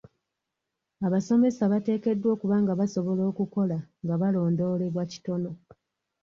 Abasomesa 1.07 1.63
bateekeddwa 1.73 2.27
okuba 2.35 2.55
nga 2.63 2.73
basobola 2.79 3.23
okukola 3.31 3.77
nga 4.03 4.15
balondoolebwa 4.21 5.03
kitono. 5.11 5.51